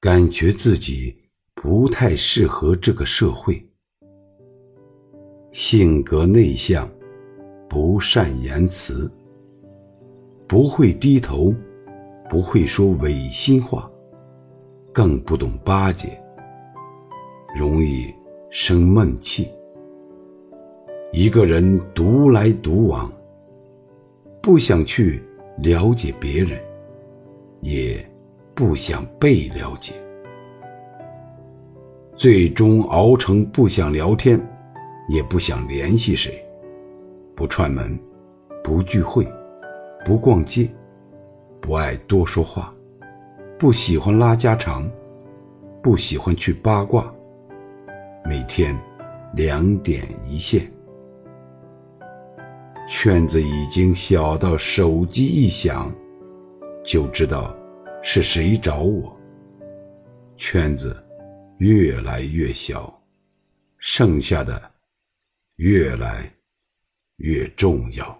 [0.00, 1.14] 感觉自己
[1.54, 3.62] 不太适合这个社会，
[5.52, 6.90] 性格内向，
[7.68, 9.12] 不善言辞，
[10.48, 11.54] 不会低头，
[12.30, 13.90] 不会说违心话，
[14.90, 16.18] 更不懂巴结，
[17.54, 18.06] 容易
[18.50, 19.50] 生闷气。
[21.12, 23.12] 一个人独来独往，
[24.40, 25.22] 不想去
[25.58, 26.58] 了解别人，
[27.60, 28.02] 也。
[28.60, 29.94] 不想被了解，
[32.14, 34.38] 最终熬成不想聊天，
[35.08, 36.44] 也不想联系谁，
[37.34, 37.98] 不串门，
[38.62, 39.26] 不聚会，
[40.04, 40.68] 不逛街，
[41.58, 42.70] 不爱多说话，
[43.58, 44.86] 不喜欢拉家常，
[45.82, 47.10] 不喜欢去八卦，
[48.26, 48.78] 每天
[49.32, 50.70] 两点一线，
[52.86, 55.90] 圈子已经小到手机一响
[56.84, 57.56] 就知道。
[58.02, 59.16] 是谁找我？
[60.36, 60.96] 圈子
[61.58, 63.02] 越来越小，
[63.78, 64.70] 剩下的
[65.56, 66.32] 越来
[67.18, 68.19] 越重要。